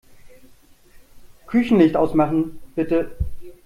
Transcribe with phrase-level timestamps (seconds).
[1.45, 3.11] Küchenlicht ausmachen, bitte.